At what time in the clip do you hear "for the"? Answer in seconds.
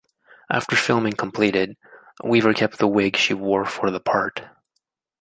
3.65-3.99